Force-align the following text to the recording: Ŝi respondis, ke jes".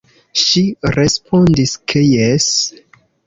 Ŝi 0.43 0.63
respondis, 0.95 1.75
ke 1.93 2.03
jes". 2.07 2.49